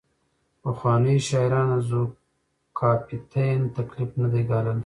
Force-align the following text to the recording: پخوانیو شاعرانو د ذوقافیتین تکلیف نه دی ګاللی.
پخوانیو 0.61 1.25
شاعرانو 1.27 1.77
د 1.79 1.83
ذوقافیتین 1.89 3.59
تکلیف 3.77 4.11
نه 4.21 4.27
دی 4.31 4.41
ګاللی. 4.49 4.79